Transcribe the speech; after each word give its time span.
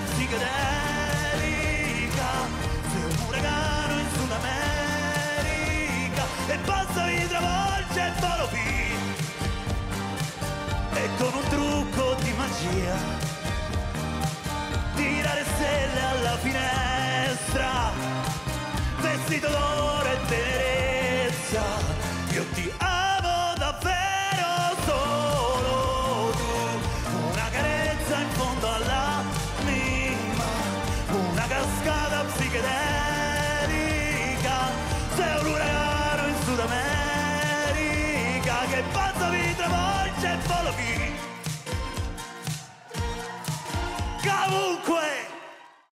la 0.00 0.06
psichedelica 0.12 0.48
Se 2.90 2.96
un 2.96 3.16
uragano 3.28 3.98
in 3.98 4.08
Sud 4.14 4.32
America 4.32 6.24
e 6.46 6.58
passami 6.64 7.26
travolge 7.28 8.00
e 8.00 8.12
volo 8.20 8.48
via 8.52 8.98
e 10.94 11.08
con 11.18 11.32
un 11.34 11.48
trucco 11.48 12.14
di 12.22 12.32
magia 12.32 12.96
tirare 14.94 15.44
stelle 15.54 16.02
alla 16.02 16.36
finestra 16.38 17.92
vestito 19.00 19.48
d'oro 19.48 20.10
e 20.10 20.18
tenerezza 20.28 21.62
io 22.32 22.44
ti 22.54 22.72
amo 22.78 23.54
davvero 23.56 24.76
solo 24.86 26.30
tu. 26.32 26.44
Una 27.32 27.48
carezza 27.50 28.20
in 28.20 28.30
fondo 28.30 28.72
alla 28.72 28.99
una 31.40 31.48
cascata 31.48 32.24
psichedelica, 32.24 32.68
sei 35.16 35.40
un 35.40 35.46
uragano 35.46 36.28
in 36.28 36.34
Sud 36.44 36.58
America 36.60 38.56
che 38.68 38.82
pazza 38.92 39.30
mi 39.30 39.54
travolge 39.56 40.09